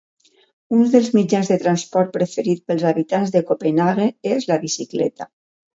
[0.77, 5.33] Un dels mitjans de transport preferit pels habitants de Copenhaguen és la Bicicleta.